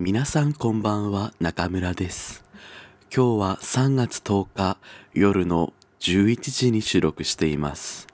[0.00, 2.44] 皆さんこんばんは中村です。
[3.12, 4.78] 今日は3月10日
[5.12, 8.06] 夜の11時に収録しています。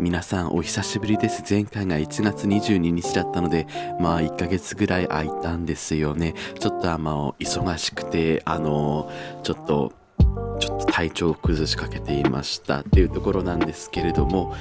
[0.00, 1.44] 皆さんお久しぶりです。
[1.46, 3.66] 前回が1月22日だったので
[4.00, 6.32] まあ1ヶ月ぐらい空いたんですよね。
[6.58, 9.12] ちょっとあの忙しくてあの
[9.42, 9.92] ちょっと
[10.58, 14.54] ちょっと体調を崩しかけていましたっていうところなんですけれども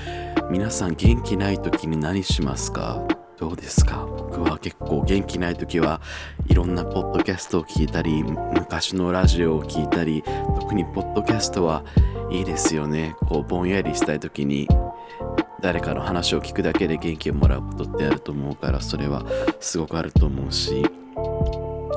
[0.52, 3.02] 皆さん元気ない時に何しますか？
[3.44, 4.06] どうですか？
[4.06, 6.00] 僕は結構元気ない時は
[6.48, 10.24] いろんなポッドキャストを聞いたり昔のラジオを聞いたり
[10.62, 11.84] 特にポッドキャストは
[12.32, 13.18] いいですよね。
[13.28, 14.70] こうぼんやりしたい時に
[15.60, 19.26] 誰かの話を聞くだけで元気をもらうことってあると思うからそれは
[19.60, 20.86] すごくあると思うし。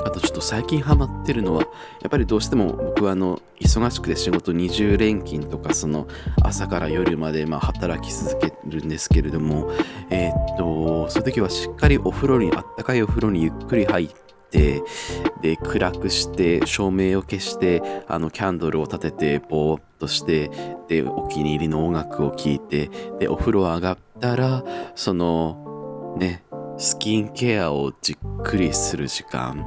[0.06, 1.68] あとちょっと最近ハマってるのは、や
[2.06, 6.06] っぱりどうしても僕はあの、忙しくて仕事20連勤とか、その
[6.42, 9.70] 朝から夜までま働き続けるんですけれども、
[10.10, 14.08] えー、っと、そういう時はしっかりお風呂に、あったかいお風呂にゆっくり入っ
[14.50, 14.82] て、
[15.42, 20.50] で、暗くして、照明を消して、あの、キャンドルを立てて、ぼーっとして、
[20.86, 24.62] で、お気に入りの音楽を聴いて、で、お風呂上がったら、
[24.94, 26.45] その、ね、
[26.78, 29.64] スキンケアをじっくりする時間。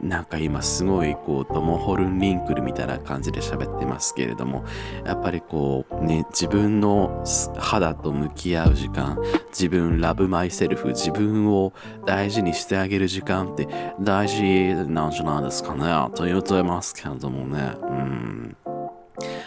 [0.00, 4.64] なんか今すごいこうドモホルンリンクルみたいな感じで喋ってますけれども
[5.04, 7.24] やっぱりこうね自分の
[7.56, 9.18] 肌と向き合う時間
[9.48, 11.72] 自分ラブマイセルフ自分を
[12.06, 13.66] 大事にしてあげる時間って
[14.00, 14.40] 大事
[14.88, 17.72] なんじゃないですかねと言うといますけれどもね。
[17.82, 18.56] うん。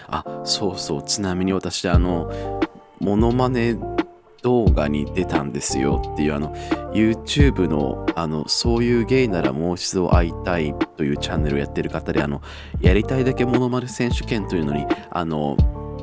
[0.08, 1.04] あそうそう。
[1.04, 2.30] ちなみに私あの
[3.00, 3.74] モノマネ
[4.42, 6.54] 動画に出たんですよっていうあの
[6.94, 12.42] YouTube のあのそういうゲイならもう一度会いたいというチャンネルをやってる方であの
[12.82, 15.58] やりたいだけモノマネ選手権というのにあの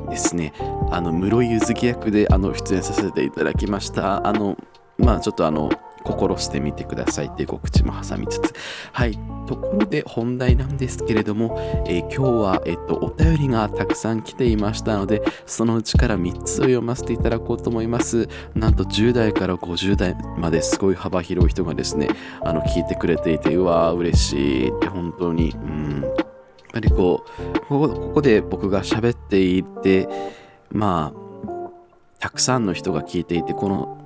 [0.09, 0.53] ですね
[0.91, 4.25] あの室井ゆずき役であの出演させていただきました。
[4.25, 4.57] あの
[4.97, 5.69] まあちょっとあの
[6.03, 8.53] 心してみてくださいっていう告知も挟みつつ。
[8.91, 9.17] はい。
[9.47, 18.27] ところで本題なんですけれども、えー、今日は、えっと、お便りがたくさん来ていましたので、そのうちから3つを読ませていただこうと思います。
[18.53, 22.09] なんと10代から50代まですごい幅広い人がですね、
[22.41, 26.01] あの、聞いてくれていて、うわー、嬉しいって本当に、うん。
[26.01, 26.13] やっ
[26.73, 27.25] ぱりこ
[27.57, 30.07] う、ここで僕が喋っていて、
[30.71, 31.29] まあ、
[32.19, 33.98] たくさんの人が聞いていて、この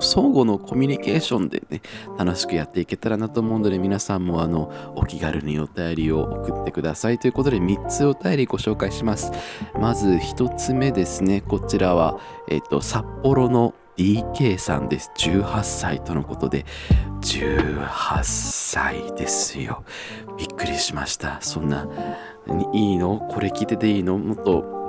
[0.00, 1.80] 相互のコミュニケーションでね、
[2.18, 9.32] 楽しくやっていけたらなと思うので、皆さんもあの、お気軽にお便りを送ってくださいということで、3つお便りご紹介します。
[9.80, 12.18] まず1つ目ですね、こちらは、
[12.48, 15.10] えっ、と、札幌の DK さんです。
[15.16, 16.66] 18歳とのことで、
[17.22, 17.88] 18
[18.22, 19.84] 歳ですよ。
[20.36, 21.38] びっくりしました。
[21.40, 21.88] そんな、
[22.74, 23.26] いいの？
[23.30, 24.18] これ聞いてていいの？
[24.18, 24.85] もっと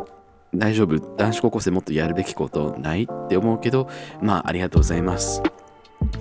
[0.56, 1.16] 大丈夫？
[1.18, 3.04] 男子高校生もっとやるべきことない？
[3.04, 3.90] って思うけど、
[4.22, 5.42] まあ、ありがとうございます。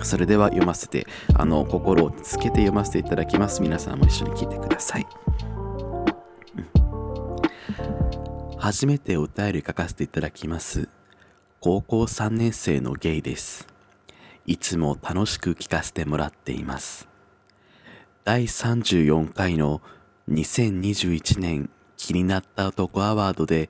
[0.03, 3.61] それでは読ませて、あの、心をつけて読ませていただきます。
[3.61, 5.07] 皆さんも一緒に聞いてください。
[8.57, 10.89] 初めてお便り書かせていただきます。
[11.59, 13.67] 高校3年生のゲイです。
[14.45, 17.07] いつも楽しく聞かせてもらっています。
[18.23, 19.81] 第34回の
[20.29, 23.69] 2021年気になった男アワードで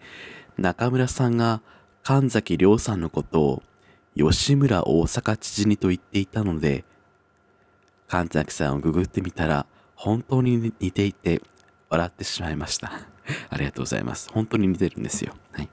[0.57, 1.61] 中村さんが
[2.03, 3.63] 神崎亮さんのことを
[4.15, 6.83] 吉村大阪知事にと言っていたので、
[8.07, 11.41] 神崎さんをググってみたら本当に似ていて
[11.89, 12.91] 笑ってしまいました。
[13.49, 14.29] ありがとうございます。
[14.31, 15.35] 本当に似てるんですよ。
[15.51, 15.69] はい。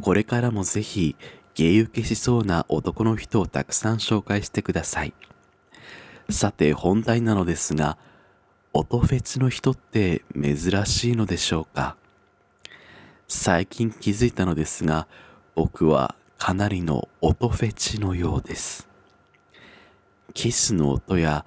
[0.00, 1.14] これからもぜひ、
[1.54, 5.12] 芸受けしそうな男の人をたくさん紹介してください。
[6.30, 7.98] さて本題なのですが、
[8.72, 10.56] 音フェチの人って珍
[10.86, 11.96] しいのでしょうか？
[13.34, 15.08] 最近気づいたのですが、
[15.54, 18.86] 僕はかなりの音フェチのようです。
[20.34, 21.46] キスの音や、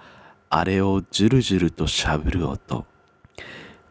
[0.50, 2.86] あれをジュルジュルとしゃぶる音、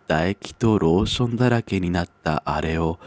[0.08, 2.98] 唾液とローションだらけになったあれを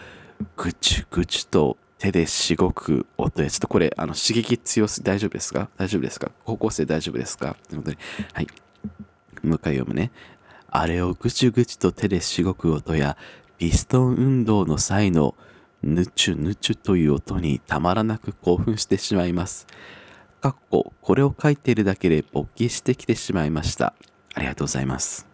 [0.56, 5.68] ぐちゅぐちゅと手でしごく音や、ちょっとこれ、あの、刺激強す、大丈夫ですか？
[5.76, 6.32] 大丈夫ですか？
[6.46, 7.58] 高校生大丈夫ですか？
[7.68, 7.98] ということで、
[8.32, 8.48] はい。
[9.44, 10.12] もう一回読むね。
[10.70, 13.18] あれをぐちゅぐちゅと手でしごく音や、
[13.58, 15.36] ピストン運動の際の
[15.82, 19.66] ぬちゅぬちゅという音にたまらなく興奮してしまいます。
[20.42, 23.94] かっこ、これを書いているだけで勃起してきてしまいました。
[24.36, 25.28] ありがとうございます。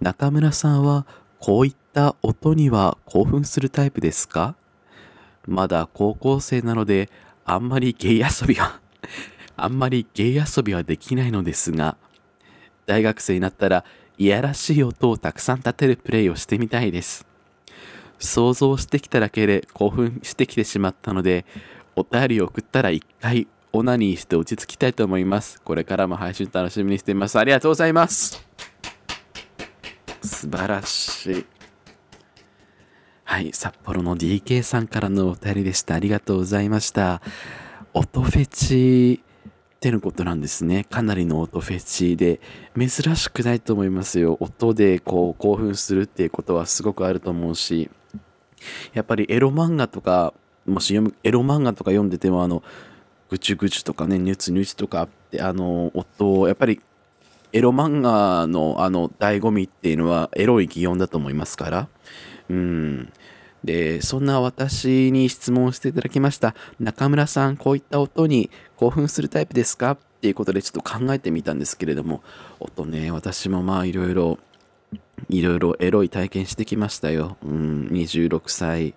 [0.00, 1.06] 中村さんは
[1.38, 4.54] こういった音には興奮するタイプですか？
[5.46, 7.10] まだ高校生なので
[7.46, 8.80] あんまりゲイ遊びは
[9.56, 11.96] あんまりゲイ遊びはできないのですが、
[12.84, 13.84] 大学生になったら
[14.16, 17.26] いやらしい音をたくさん立てるプレイをしてみたいです。
[18.18, 21.44] 想像してきただけで興奮してきてしまったので、
[21.96, 25.60] お便りを送ったら一回オナニーして落ち着きたいと思います。
[25.62, 27.38] これからも配信楽しみにしています。
[27.38, 28.46] ありがとうございます。
[30.22, 31.46] 素晴らしい。
[33.24, 35.96] はい、札幌の DK さんからのお便りでした。
[35.96, 37.20] ありがとうございました。
[37.92, 39.23] 音フェチ
[39.84, 40.84] ってのことなんですね。
[40.84, 42.40] かなりの音フェチで、
[42.74, 44.38] 珍しくないと思いますよ。
[44.40, 47.90] 音でこう興奮するっていうことはすごくあると思うし、
[48.94, 50.32] やっぱりエロ漫画とか、
[50.64, 52.62] もし読む、エロ漫画とか読んでても、あの、
[53.28, 56.80] ぐちゅぐちゅとかね、ニュツニュツとかって、あの、音を、やっぱり
[57.52, 61.88] エロ漫画のあの醍醐味っていうのはエロい擬音だと思いますから。
[62.48, 63.12] うん。
[63.64, 66.54] で、そんな私に質問していただきました。
[66.78, 69.92] 中村さん、こういった音に興奮するタイプですか？
[69.92, 72.22] っていうことでちょっと考えてみたんですけれども、
[72.60, 74.38] 音ね、私もまあいろいろ、
[75.30, 77.38] いろいろエロい体験してきましたよ。
[77.42, 78.88] うん、26歳。
[78.88, 78.94] やっ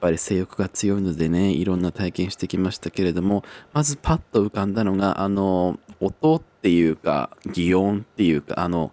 [0.00, 8.92] ぱり性欲が強いのでね、いろんな体験してきましたけれども、まずパッと浮かんだのが、あの、音っていうか、擬音っていうか、あの、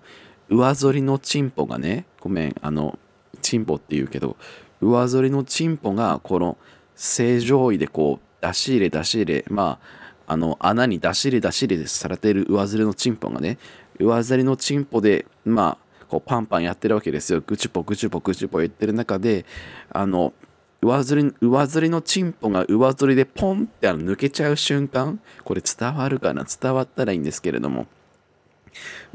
[0.50, 2.98] 上反りのチンポがね、ごめん、あの、
[3.42, 4.36] チンポって言うけど、
[4.82, 6.58] 上反りのチンポが、この、
[6.96, 9.80] 正常位でこう、出し入れ出し入れ、ま
[10.28, 13.58] あ、あの、穴に出し入れ出し入れされてる上反りのチンポがね、
[14.00, 17.42] 上反りのチンポで、まあ、こうパンパンやってるわけですよ。
[17.46, 19.46] ぐちぽぐちぽぐちぽ言ってる中で、
[19.90, 20.34] あの、
[20.82, 26.46] 上ずり、上ずりのチンポが上ずりでポンってあの抜けちゃう瞬間、これ伝わるかな？
[26.46, 27.88] 伝わったらいいんですけれども、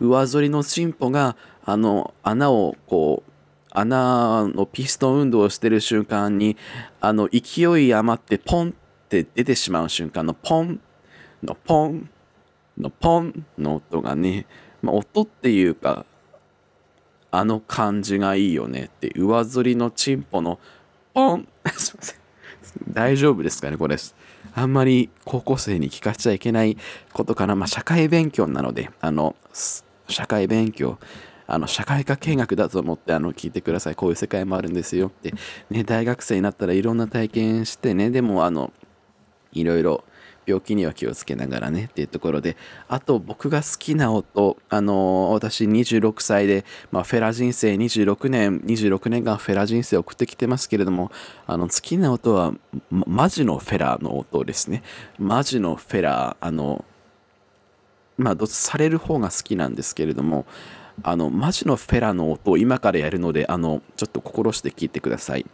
[0.01, 3.30] 上反りのチンポがあの穴をこう
[3.71, 6.57] 穴のピストン運動をしてる瞬間に
[7.01, 8.73] あの勢い余ってポンっ
[9.09, 10.81] て出てしまう瞬間のポン
[11.43, 12.11] のポン
[12.79, 14.47] のポンの音がね、
[14.83, 16.05] まあ、音っていうか
[17.31, 20.59] あの感じがいいよねって上反りのチンポの
[21.15, 22.21] ポン すません。
[22.89, 23.97] 大丈夫ですかねこれ。
[24.55, 26.77] あんまり高校生に聞かせちゃいけない
[27.13, 27.57] ことかな。
[27.57, 29.37] まあ、社会勉強なので、あの、
[30.09, 30.99] 社会勉強、
[31.53, 33.95] あの、社会科見学だと思って、あの、聞いてください。
[33.95, 35.35] こういう世界もあるんですよって。
[35.71, 38.73] ね、大学生になったらいろんな体験してね、でも、あの、
[39.53, 40.05] いろいろ
[40.47, 42.57] 病気には気をつけながらねっていうところで
[42.89, 51.11] あと僕が好きな音あの私26歳で、まあ、フェラ人生26年26年間フェラ人生を送ってきてますけれども
[51.47, 52.53] あの好きな音は
[52.91, 54.83] マジのフェラの音ですね
[55.19, 56.85] マジのフェラあの
[58.17, 60.47] まあどされる方が好きなんですけれども
[61.03, 65.47] あのマジのフェラの音を今からやるのであのちょっと心して聞いてください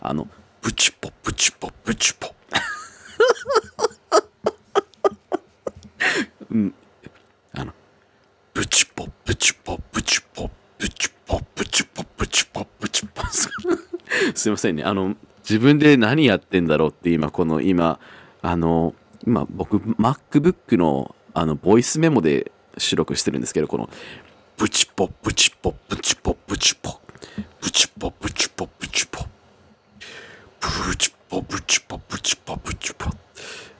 [0.00, 0.28] あの
[0.60, 2.34] ブチポブチポブチポ
[6.50, 6.74] うん、
[7.54, 7.72] あの、
[8.54, 13.22] ブチポ、ブチポ、ブチポ、ブチポ、ブチポ、ブチポ、ブチポ。
[14.34, 14.84] すいませんね。
[14.84, 17.98] あの、自分で何やってんだろうって今、この今、
[18.42, 18.94] あの、
[19.26, 23.88] 今僕、MacBook のあの、ボイスメモで収録してるんですけど、この、
[24.56, 26.98] ブチポ、ブチポ、ブチポ、ブチポ、
[27.60, 29.26] ブチポ、ブチポ、ブチポ、
[30.60, 33.10] ブチポ、ブチポ、ブチポ、ブチポ、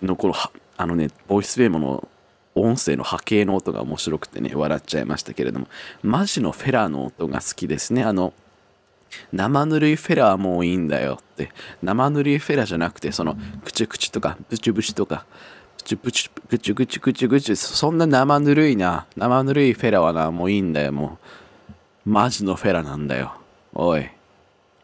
[0.03, 0.35] のこの、
[0.77, 2.09] あのね、ボイスメモの
[2.55, 5.69] 音声の波形の音が面白くてね、笑っちゃいましたけれども、
[6.03, 8.05] マジのフェラーの音が好きですね。
[8.05, 8.33] あの、
[9.33, 11.51] 生ぬるいフェラーもういいんだよって。
[11.83, 15.27] 生ぬるいフェラーじゃなくて、その、クチュクチュとか、ブチュブチュとか、
[15.89, 21.19] チュプチュ、グチュグチュグチュグチュ、そんな生ぬるいな、生ぬるいフェラはな、もういいんだよ、も
[22.05, 22.11] う。
[22.11, 23.33] マジのフェラなんだよ。
[23.73, 24.11] おい。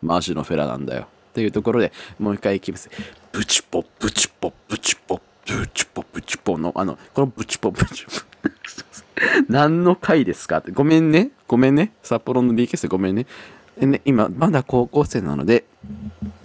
[0.00, 1.02] マジのフェラなんだよ。
[1.02, 2.88] っていうところでもう一回いきます。
[3.32, 8.10] ブチポ、ブチポ、ブチポ、ブチポ、ブチポの、あの、このブチポ、ブチポ。
[9.50, 10.72] 何の回ですかって。
[10.72, 11.32] ごめんね。
[11.46, 11.92] ごめんね。
[12.02, 13.26] 札幌の DK 生ごめんね。
[13.78, 15.64] でね、今、まだ高校生なので、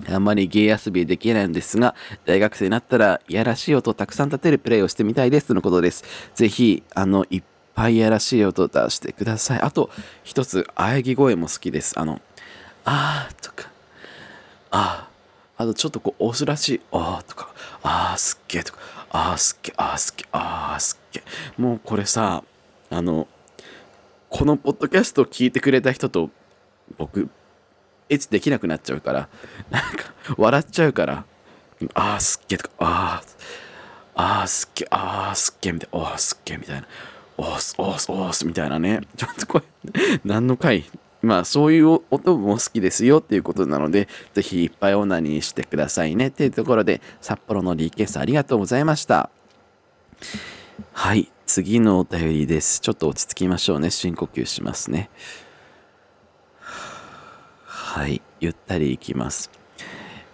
[0.10, 1.96] あんまりゲイ遊びできないんですが、
[2.26, 5.48] 大学生になったら、いやらしい音をたくさん立てるプレイをしてみたいです。
[5.48, 6.04] とのことです。
[6.34, 7.44] ぜひ、あの、いっ
[7.76, 9.62] ぱいやらしい音を出してください。
[9.62, 9.92] あと、
[10.24, 12.00] 一つ、喘ぎ声も好きです。
[12.00, 12.20] あの、
[12.86, 13.70] あーとか、
[14.72, 15.08] あ
[15.58, 18.80] あ、あとちょっとこう、押すらしい、あーとか、あーすっげーとか、
[19.12, 21.62] あーすっげー、あーすっげー、あーすっげー。
[21.62, 22.44] もうこれさ、
[22.90, 23.28] あの、
[24.30, 26.30] このポッドキャストを聞いてくれた人と
[26.98, 27.30] 僕、
[28.10, 29.30] エッチできなくなっちゃうから、
[29.70, 31.26] なんか、笑っちゃうから、
[31.94, 33.28] あーすっげーとか、あー、
[34.16, 36.88] あーすっげー、あーすっげーみたいな、おーすっげーみたいな、
[37.38, 39.02] おーす、おーす、おーすみたいなね。
[39.16, 39.66] ちょっとこれ、
[40.26, 40.86] 何の回
[41.22, 49.30] まあそういう音も好きですよっていうことなので、ぜひいっぱいオナニーしてくださいねっていうところで、札幌のリクエスありがとうございました。
[50.94, 52.80] はい、次のお便りです。
[52.80, 53.90] ちょっと落ち着きましょうね。
[53.90, 55.10] 深呼吸しますね。
[57.92, 59.50] はい、ゆったりいきます。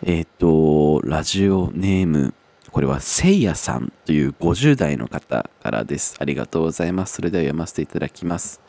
[0.03, 2.33] えっ、ー、と、ラジオネーム、
[2.69, 6.17] これはせいやさんという50代の方からです。
[6.19, 7.13] ありがとうございます。
[7.13, 8.59] それでは読ませていただきます。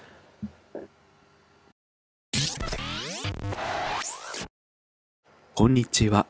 [5.57, 6.27] こんにちは。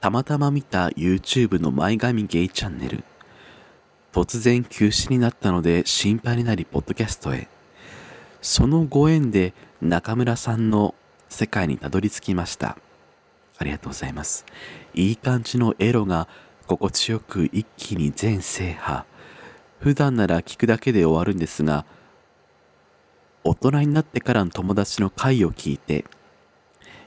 [0.00, 3.02] たまたま見た YouTube の前髪ゲイチャンネル。
[4.12, 7.48] 突然休止になったので心配になりポッドキャストへ。
[8.40, 10.94] そのご縁で中村さんの
[11.32, 12.76] 世界にたどり着きました。
[13.58, 14.44] ありがとうございます。
[14.94, 16.28] いい感じのエロが
[16.66, 19.04] 心地よく一気に全制覇。
[19.80, 21.84] 普段なら聞くだけで終わるんですが、
[23.44, 26.04] 大人になってからの友達の回を聞いて、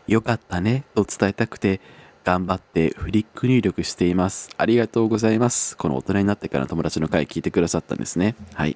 [0.07, 1.79] よかったねと伝えたくて、
[2.25, 4.49] 頑張ってフリック入力しています。
[4.57, 5.77] ありがとうございます。
[5.77, 8.35] この大人になってからの友達の回聞いてくださったんですね。
[8.55, 8.75] はい。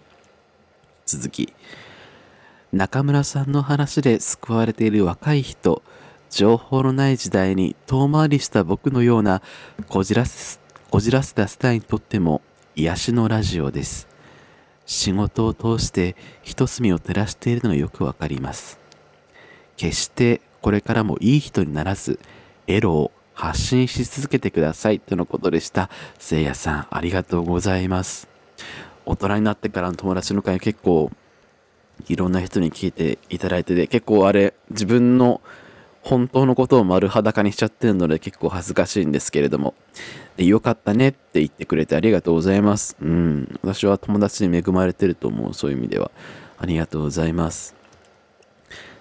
[1.05, 1.53] 続き。
[2.71, 5.81] 中村さんの話で救われている若い人、
[6.29, 9.41] 情報のない時代に遠回りした僕のような
[9.87, 10.59] こじらせ
[10.91, 12.43] こじらせたスタイにとっても
[12.75, 14.07] 癒しのラジオです。
[14.85, 18.79] 仕事を通して一隅を照らしているのがよくわかります。
[19.75, 22.19] 決してこれからもいい人にならず、
[22.67, 25.89] エロを発信し続けてくださいとのことでした。
[26.19, 28.27] せいやさん、ありがとうございます。
[29.07, 31.11] 大人になってからの友達の会結構
[32.07, 35.41] いろんな人に聞いていただいてて、結構あれ、自分の
[36.01, 39.75] 本当のことを丸裸にしちゃってるので結構恥ずかしいんですけれども。
[40.37, 42.95] で、よかったねって言ってくれてありがとうございます。
[43.01, 43.59] うん。
[43.61, 45.53] 私は友達に恵まれてると思う。
[45.53, 46.11] そういう意味では。
[46.57, 47.75] ありがとうございます。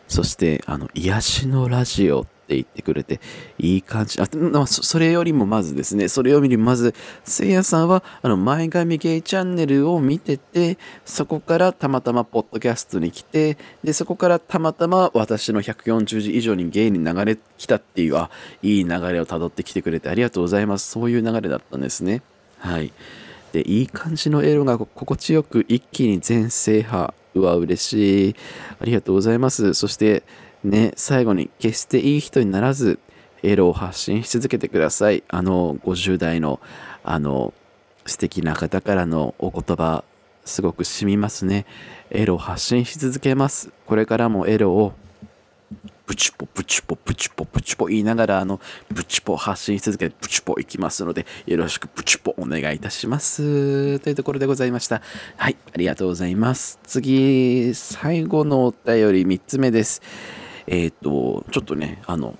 [0.08, 3.20] そして、あの、癒しのラジオっって言ってくれて、
[3.58, 4.18] いい感じ。
[4.20, 18.30] あ、まあ、それよりもまずですね、それよりもまず、せいやさんは、あの、前髪ゲイチャンネルを見てて、そこからたまたまポッドキャストに来て、で、そこからたまたま私の140字以上にゲイに流れ来たっていう、あ、
[18.62, 20.90] いい流れをたどってきてくれてありがとうございます。
[20.90, 22.22] そういう流れだったんですね。
[22.58, 22.92] はい。
[23.52, 27.12] で、いい感じのエロが心地よく一気に全制覇。
[27.34, 28.36] うわ、嬉しい。
[28.80, 29.74] ありがとうございます。
[29.74, 30.22] そして、
[30.64, 32.98] ね、最後に決していい人にならず、
[33.42, 35.22] エロを発信し続けてください。
[35.28, 36.60] あの、50代の、
[37.04, 37.54] あの、
[38.06, 40.04] 素敵な方からのお言葉、
[40.44, 41.66] すごく染みますね。
[42.10, 43.70] エロを発信し続けます。
[43.86, 44.92] これからもエロを
[46.06, 48.60] プチポプチポプチポプチポ言いながらあの
[48.94, 55.02] プチポ発信し続けてプチポいきますのでよろしくプチポお願いいたしますというところでございました
[55.36, 60.00] はいありがとうございます次最後のお便り3つ目です
[60.68, 62.36] えっ、ー、とちょっとねあの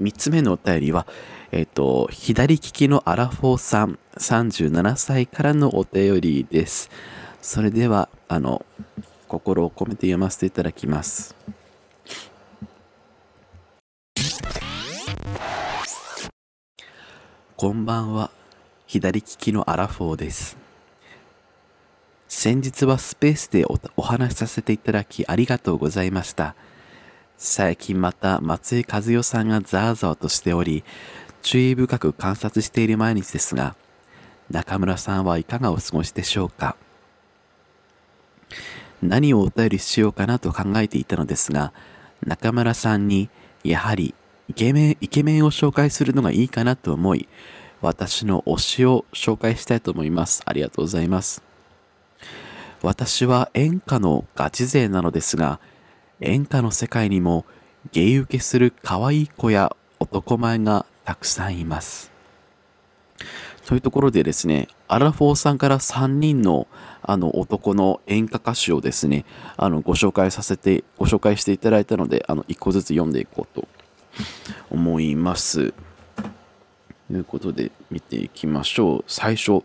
[0.00, 1.06] 3つ目のお便りは
[1.50, 6.90] えっ、ー、と左利きのアラフォーさん37歳からのお便りです
[7.42, 8.64] それではあの
[9.28, 11.34] 心を込めて読ませていただきます。
[17.56, 18.30] こんばんは。
[18.86, 20.56] 左利きのアラフォーです。
[22.28, 23.64] 先日はスペースで
[23.96, 26.54] お話しさせていただきありがとうございました。
[27.36, 30.84] 最近また松井和代さんがザーザーとしており、
[31.42, 33.76] 注意深く観察している毎日ですが、
[34.50, 36.76] 中村さんはいかがお過ごしでしょうか？
[39.02, 41.72] 何をお便りしようかなと考えていたのですが、
[42.24, 43.28] 中村さんに
[43.62, 44.14] やはり
[44.48, 47.28] イケメン、イケメンを紹介するのがいいかなと思い、
[47.82, 50.42] 私の推しを紹介したいと思います。
[50.46, 51.42] ありがとうございます。
[52.80, 55.60] 私は演歌のガチ勢なのですが、
[56.20, 57.44] 演歌の世界にも
[57.92, 62.12] 芸受けする可愛い子や男前がたくさんいます。
[63.66, 66.66] というところでですね、アラフォーさんから3人の
[67.02, 69.24] あの男の演歌歌手をですね、
[69.56, 73.66] あのご紹介させて、ご紹介していただいたので、あの1個ずつ読んでいこうと
[74.70, 75.72] 思います。
[77.08, 79.04] ということで見ていきましょう。
[79.06, 79.62] 最初、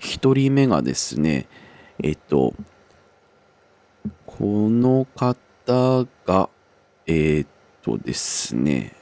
[0.00, 1.46] 1人目がですね、
[2.02, 2.54] えっと、
[4.26, 5.49] この方
[6.26, 6.48] が、
[7.06, 7.48] えー、っ
[7.82, 8.94] とですね、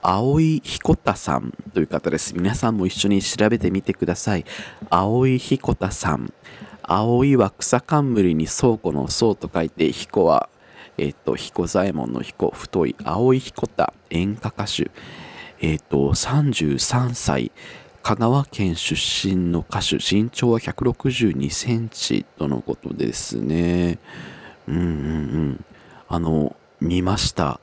[0.00, 2.34] 青井彦太さんという方です。
[2.34, 4.44] 皆さんも一緒に調べてみてください。
[4.90, 6.32] 青井彦太さん。
[6.82, 10.48] 青いは草冠に倉庫の倉と書いて、彦は
[10.98, 14.90] えっ、と、彦左衛門の彦、太い、青い彦田、演歌歌手、
[15.60, 17.52] えっ、と、33歳、
[18.02, 23.98] 香川県出身の歌手、身長は162センチとのことですね。
[24.66, 25.64] うんうんうん。
[26.08, 27.60] あの、見ました。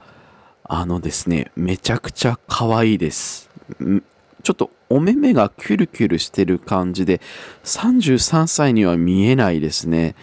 [0.63, 3.49] あのですね、めちゃくちゃ可愛いです。
[4.43, 7.21] ちょっとお目目がキュルキュルしてる感じで、
[7.63, 10.15] 33歳には見えないですね。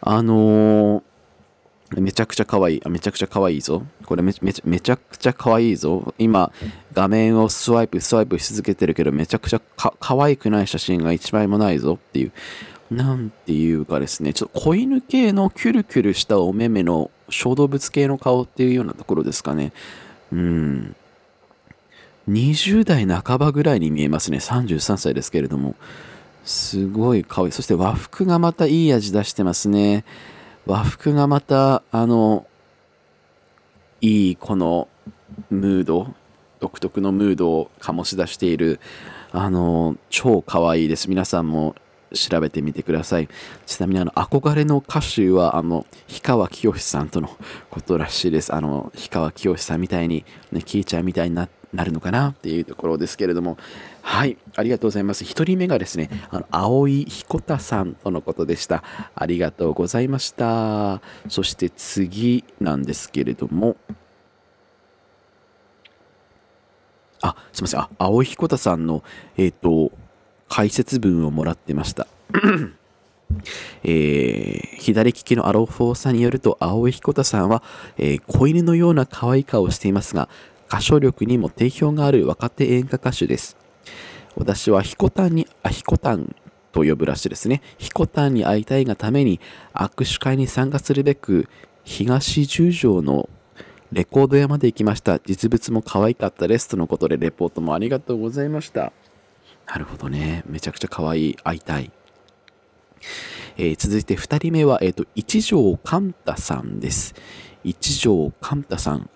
[0.00, 1.02] あのー
[2.00, 2.82] めちゃくちゃ可愛い。
[2.84, 3.82] あ、めちゃくちゃ可愛いぞ。
[4.04, 6.14] これめめめちゃくちゃ可愛いぞ。
[6.18, 6.52] 今、
[6.92, 12.32] 画面をスワイプ、スワイプし続けてるけど、めちゃくちゃか可愛くない写真が一枚もないぞっていう。
[12.90, 19.72] なんていうかですね、ちょっと子犬系のキュルキュルしたお目目の小動物系の顔っていうようなところですかね。
[20.32, 20.96] うん。
[22.28, 24.38] 20代半ばぐらいに見えますね。
[24.38, 25.74] 33歳ですけれども。
[26.44, 27.52] すごい可愛い。
[27.52, 30.04] そして和服がまたいい味出してますね。
[30.66, 32.46] 和服がまた、あの、
[34.00, 34.88] いいこの
[35.50, 36.14] ムード、
[36.60, 38.80] 独特のムードを醸し出している、
[39.32, 41.08] あの、超可愛いです。
[41.10, 41.74] 皆さんも
[42.14, 43.28] 調べてみてください。
[43.66, 47.28] ちなみにあの憧れの歌手はあの氷川きよしさんとの
[47.70, 48.54] ことらしいです。
[48.54, 53.58] あの氷川きよしさんみたいに、ね、聞いちゃうみたいになってるのかなっていうところですけれども、
[54.02, 55.24] はい、ありがとうございます。
[55.24, 58.84] 1人目がですね、あの青井彦太さんとのことでした。
[59.14, 61.00] ありがとうございました。
[61.28, 63.76] そして次なんですけれども、
[67.22, 67.80] あ、すみません。
[67.80, 69.02] あ、青井彦太さんの、
[69.36, 69.92] えっ、ー、と、
[70.48, 72.06] 解説文をもらってました。
[73.82, 77.62] えー、左利きのアロフォーさんによると、青井彦太さんは、
[77.96, 80.28] えー、子犬のような可愛い顔をしていますが、
[80.68, 83.56] 歌唱力にも定評がある若手演歌歌手です。
[84.36, 86.34] 私はヒコタンに、あ、ヒコタン
[86.72, 87.62] と呼ぶらしいですね。
[87.78, 89.40] ヒコタンに会いたいがために
[89.72, 91.48] 握手会に参加するべく、
[91.84, 93.28] 東十条の
[93.92, 95.20] レコード屋まで行きました。
[95.20, 96.68] 実物も可愛かったです。
[96.68, 98.92] とのことで、レポートもありがとうございました。
[99.66, 100.42] なるほどね。
[100.46, 101.34] めちゃくちゃ可愛い。
[101.36, 101.92] 会いたい。
[103.56, 107.14] えー、続いて2人目は、えっ、ー、と、一条寛太さんです。
[107.62, 109.08] 一条寛太さん。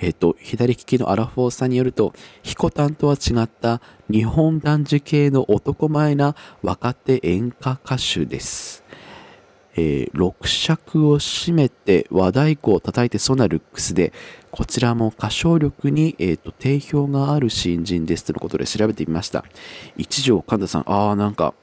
[0.00, 8.84] えっ、と、左利きのアラフォーさんによると、ヒコタンとは違った日本男児系の男前な若手演歌歌手です。
[9.76, 14.12] えー、六尺を締めて和太鼓を叩いてそうなルックスで、
[14.50, 19.44] こちらも歌唱力に、えーと、定評がある新人ですとのことで調べてみました。
[19.96, 21.54] 一条神田さん、ああ、なんか、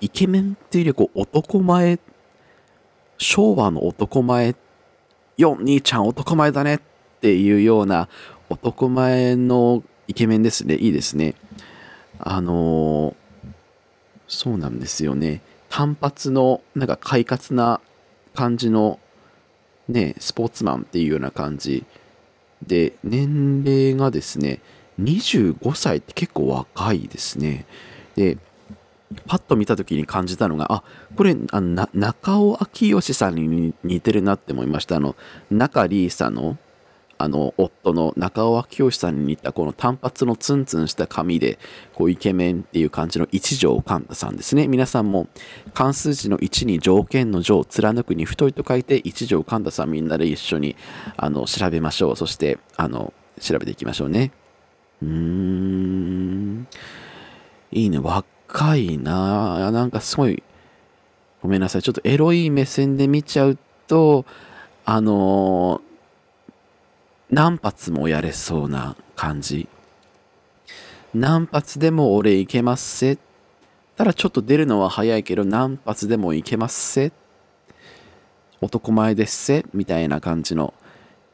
[0.00, 1.98] イケメンっていうよりこう男前、
[3.18, 4.54] 昭和の男前、
[5.36, 6.80] よ、兄ちゃん男前だね
[7.24, 8.10] っていうような
[8.50, 10.74] 男前のイケメンですね。
[10.74, 11.34] いいですね。
[12.18, 13.16] あの、
[14.28, 15.40] そうなんですよね。
[15.70, 17.80] 単発の、なんか快活な
[18.34, 19.00] 感じの
[19.88, 21.86] ね、スポーツマンっていうような感じ
[22.66, 24.60] で、年齢がですね、
[25.00, 27.64] 25歳って結構若いですね。
[28.16, 28.36] で、
[29.26, 30.84] パッと見た時に感じたのが、あ、
[31.16, 34.96] これ、あの中尾明義さんに似てるなって思いました。
[34.96, 35.16] あの、
[35.50, 36.58] 中里依紗の
[37.18, 41.58] あの夫の中尾明義さんに似たこの単発のツンツンした髪で
[41.94, 44.68] こうイケメンっていう感じの一条寛太さんですね。
[44.68, 45.28] 皆さんも
[45.72, 50.76] 関数字の1に条件の条貫くに太いと書いて一条寛太さんみんなで一緒に
[51.16, 52.16] あの調べましょう。
[52.16, 54.32] そしてあの調べていきましょうね。
[55.02, 56.68] うーん。
[57.72, 57.98] いいね。
[57.98, 59.70] 若いな。
[59.70, 60.42] なんかすごい
[61.42, 61.82] ごめんなさい。
[61.82, 64.24] ちょっとエロい目線で見ちゃうと
[64.86, 65.80] あの
[67.34, 69.66] 何発もやれそうな感じ。
[71.12, 73.18] 何発でも俺いけますせ。
[73.96, 77.10] ただちょっと出るのは早いけど何発でもいけますせ。
[78.60, 79.66] 男前ですぜ。
[79.74, 80.74] みたいな感じの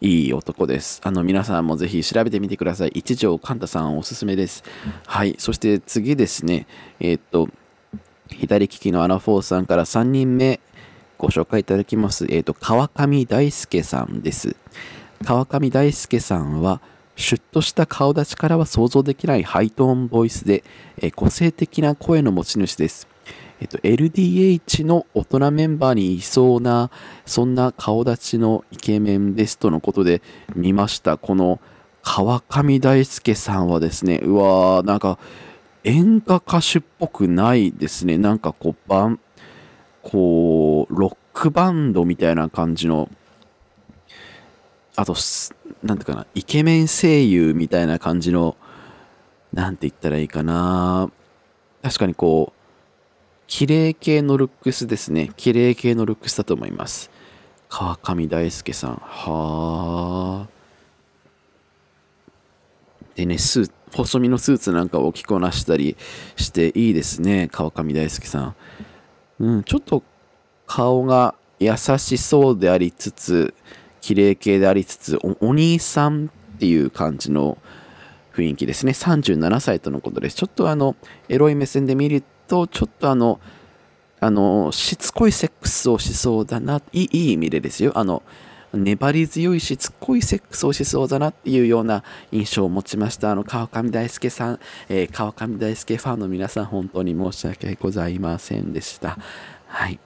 [0.00, 1.02] いい男です。
[1.04, 2.92] あの皆さんもぜひ調べてみてください。
[2.94, 4.64] 一条寛太さんおすすめです。
[5.04, 5.34] はい。
[5.36, 6.66] そして次ですね。
[6.98, 7.50] えー、っと、
[8.28, 10.60] 左利きのアナフォーさんから3人目
[11.18, 12.24] ご紹介いただきます。
[12.30, 14.56] えー、っと、川上大輔さんです。
[15.24, 16.80] 川上大輔さんは
[17.14, 20.64] シュッとした顔立ちからは想像できないハイトーンボイスで、
[20.96, 23.06] え個性的な声の持ち主です。
[23.60, 26.90] えっと、LDH の大人メンバーにいそうな、
[27.26, 30.22] そんな顔立ちのイケメンですとのことで
[30.56, 31.18] 見ました。
[31.18, 31.60] この
[32.02, 35.18] 川上大輔さんはですね、うわー、なんか
[35.84, 38.16] 演歌歌手っぽくないですね。
[38.16, 39.20] なんかこう、バン、
[40.02, 43.10] こう、ロックバンドみたいな感じの
[45.00, 45.14] あと、
[45.82, 48.54] なんていうかな、イケメン声優みたいな感じの、
[49.50, 51.10] なんて言ったらいいかな。
[51.82, 52.60] 確かにこう、
[53.46, 55.30] 綺麗系のルックスですね。
[55.38, 57.10] 綺麗系のルックスだと思います。
[57.70, 58.96] 川上大輔さん。
[58.96, 60.48] はあ。
[63.14, 65.96] でね、スー細身のスーツなんかを着こなしたり
[66.36, 67.48] していいですね。
[67.50, 68.54] 川上大輔さん。
[69.38, 70.02] うん、ちょっと
[70.66, 73.54] 顔が優しそうでありつつ、
[74.00, 77.58] 綺麗系でありつつお、兄さんっていう感じの
[78.34, 78.92] 雰囲気ですね。
[78.92, 80.36] 37歳とのことです。
[80.36, 80.96] ちょっとあの、
[81.28, 83.40] エロい目線で見ると、ちょっとあの、
[84.20, 87.92] あの、しつこいセックスをしそうだな、いい意味でですよ。
[87.94, 88.22] あの、
[88.72, 93.32] 粘り強いしつこいセックスをしそうだなっていうような印象を持ちました。
[93.32, 99.18] あの、川上大輔さん、えー、川上大輔ファンの皆さん、本当に申し訳ございませんでした。
[99.66, 99.98] はい。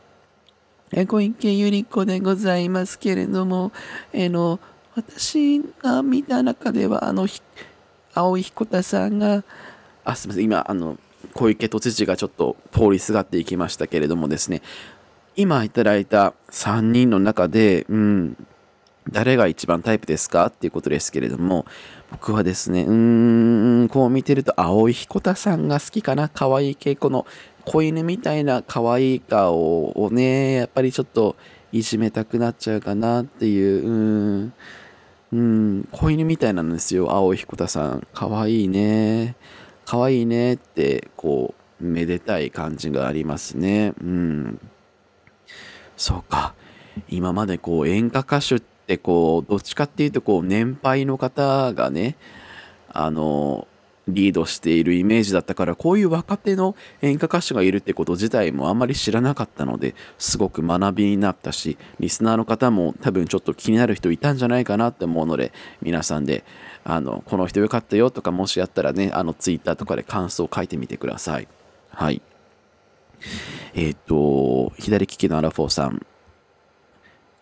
[0.96, 3.72] え小池百合子でございますけれども、
[4.12, 4.60] え、の、
[4.94, 7.26] 私が見た中では、あの、
[8.14, 9.42] 青井彦太さんが、
[10.04, 10.96] あ、すみません、今、あの、
[11.32, 14.62] 小池都知事がちょっと通りすがっていきましたけれどもですね、
[15.34, 18.46] 今いただいた3人の中で、うん、
[19.10, 21.66] 誰が一番タイプですかっていうことですけれども、
[22.12, 26.28] 僕はですね、うーん、こう見てると、青井彦太さんが好きかな。
[26.28, 27.26] 可愛い系、この
[27.64, 31.36] 子犬みたいな可愛い顔をね、やっぱりちょっと
[31.72, 34.52] いじめたくなっちゃうかなっていう、うん、
[35.32, 38.06] うん、子犬みたいなんですよ、青井彦太さん。
[38.12, 39.36] 可愛いね。
[39.84, 43.92] 可愛いねって、こう、めでたい感じがありますね。
[44.00, 44.60] うん。
[45.96, 46.54] そうか。
[47.08, 52.16] 今までこう演歌歌手ってこうどっちかっていうとこう年配の方がね
[52.88, 53.66] あの
[54.06, 66.44] リードしているイメージだったからこういう若手の演歌歌手がいるってこと自体もあんまり知らなかったのですごく学びになったしリスナーの方も多分ちょっと気になる人いたんじゃないかなって思うので皆さんで
[66.84, 71.48] あのこの人よかったよとかもしあったらねあのツイッターとかで感想を書いてみてください。
[71.88, 72.20] はい。
[73.74, 76.04] えっ、ー、と左利きのアラフォーさん。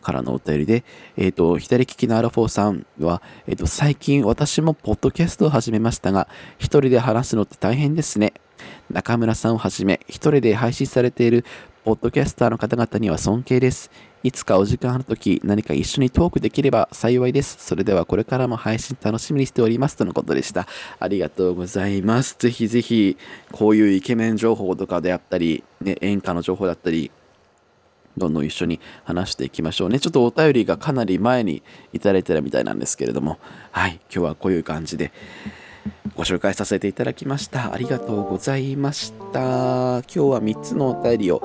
[0.03, 0.85] からのお便りで、
[1.17, 8.35] えっ、ー、と、左利きのアラフォーさんは、えっ、ー、と、最近私もポッドキャストを始めましたが、一人で話すのって大変ですね。
[8.91, 11.45] 中村さんをはじめ、一人で配信されている
[11.85, 13.91] ポッドキャスターの方々には尊敬です。
[14.23, 17.57] いつかお時間あるとき、何か一緒にトークできれば幸いです。
[17.59, 19.97] それではこれからも配信楽しみにしております。
[19.97, 20.69] とのことでした。
[21.01, 22.37] ありがとうございます。
[22.38, 23.17] ぜひぜひ、
[23.51, 27.11] こういうイケメン情報とかであったり、ね、演歌の情報だったり、
[28.16, 30.01] どんどん一緒に話していきましょうね。
[30.01, 33.38] ちょっとお便りがかなり前にいただいてたみたいなんですけれども、
[33.70, 35.12] はい、今日はこういう感じで
[36.14, 37.72] ご紹介させていただきました。
[37.72, 39.38] ありがとうございました。
[39.38, 41.40] 今日は3つのお便りを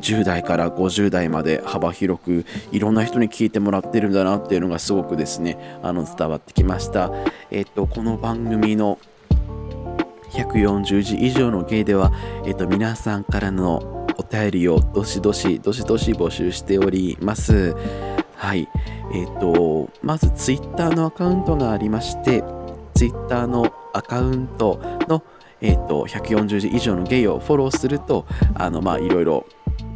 [0.00, 7.10] 10代から50代まで幅広くいろんな人に聞いてもらってるんだなっていうのがすごくですね、あの伝わってきました。
[7.50, 8.98] えっと、この番組の
[10.32, 12.12] 140字以上の芸では、
[12.46, 14.01] えっと、皆さんからの
[14.32, 17.76] 便りをどしどし、どしどし募集しております。
[18.34, 18.66] はい。
[19.12, 22.42] えっ、ー、と、まず Twitter のアカウントがありまして、
[22.94, 25.22] Twitter のアカウントの、
[25.60, 29.44] えっ、ー、と、140字以上のゲイをフォローすると、あの、まあ、いろいろ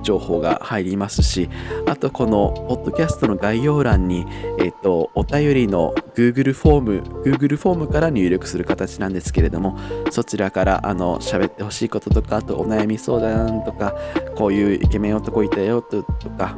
[0.03, 1.49] 情報が入りますし、
[1.87, 4.27] あとこのポッドキャストの概要欄に、
[4.59, 9.79] えっ、と、お便りの Google フォーム、Google フォームから入力する形なんですけれども、
[10.11, 13.95] そちらからあの喋ってほしいこととか、あとお悩み相談とか、
[14.37, 16.03] こういうイケメン男いたよと
[16.39, 16.57] か、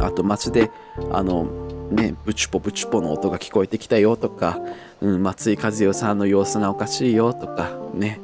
[0.00, 0.70] あと街で
[1.10, 1.44] あの
[1.92, 4.58] ね、ブチュポブチュポの音が聞こえてきたよとか、
[5.00, 8.18] うん、松井和代さんの様子がおかしいよとかね、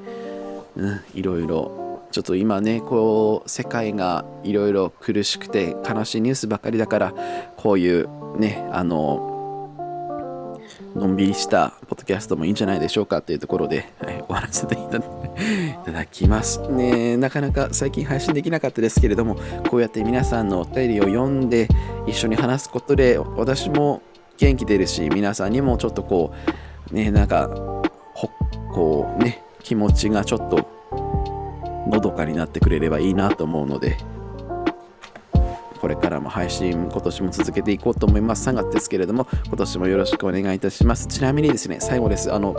[0.76, 1.77] うん、いろいろ
[2.10, 7.14] ちょっと今ねこう世界がいろいろ苦しくて悲しいニュースばかりだから
[7.56, 9.28] こういうねあの
[10.94, 14.78] のんびりしたポッドキャストもいいんじゃないでしょうかというところで、はい、終わらせてい
[15.84, 16.60] ただきます。
[16.70, 19.36] ねなかなか最近配信できなかったですけれども
[19.68, 21.68] こうやって皆さんのお便りを読んで
[22.06, 24.02] 一緒に話すことで私も
[24.38, 26.32] 元気出るし皆さんにもちょっとこ
[26.90, 27.48] うねなんか
[28.14, 28.28] ほ
[28.72, 30.77] こうね気持ちがちょっと
[31.88, 33.96] のどかになってくれればいいなと思うので
[35.80, 38.48] これからも配信今年も続けていこうと思います。
[38.50, 41.06] 3月ですけれども今年もよろしくお願いいたします。
[41.06, 42.32] ちなみにですね最後です。
[42.32, 42.54] あの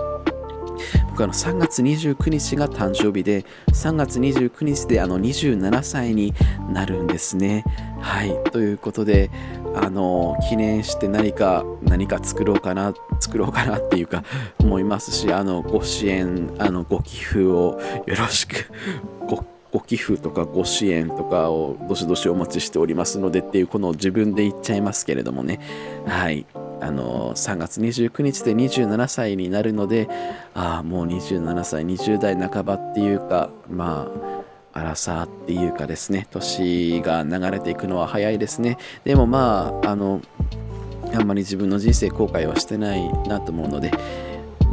[1.09, 6.33] 僕あの3月29日が誕生日で3月29日であの27歳に
[6.71, 7.65] なるんですね。
[7.99, 8.41] はい。
[8.51, 9.29] ということで
[9.75, 14.23] あの記念して何か何か作ろうかな作ろうかなっていうか
[14.59, 18.71] 思いますしあのご支援あのご寄付をよろしく
[19.71, 25.59] ご寄付とかご支援とかをどしどしお待ちしておりますのでっていうこの自分で言っちゃいますけれどもね。
[26.05, 26.45] はい。
[26.81, 30.07] あの3月29日で27歳になるので
[30.53, 34.09] ああもう27歳20代半ばっていうかま
[34.73, 36.27] あ荒さっていうかですね。
[36.31, 38.77] 年が流れていくのは早いですね。
[39.03, 40.21] でもまああの
[41.13, 43.91] あんまり自分の人生後悔はしてないなと思うので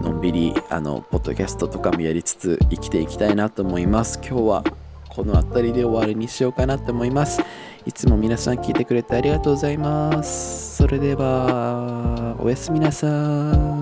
[0.03, 4.21] のんびりあのポッドキャストとかもやりつつ生きていきたいなと思います。
[4.23, 4.65] 今日は
[5.17, 7.41] この辺りで終わりにしようかなと思います。
[7.87, 10.77] いつも皆さん聞いてくれてありがとうございます。
[10.77, 13.07] それではおやすみなさ
[13.73, 13.76] い。